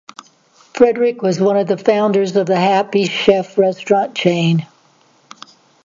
[0.73, 4.65] Fredrick was one of the founders of the Happy Chef restaurant chain.